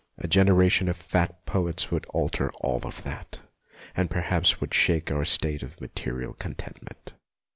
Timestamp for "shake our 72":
4.73-5.23